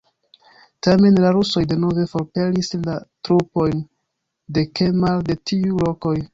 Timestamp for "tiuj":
5.49-5.81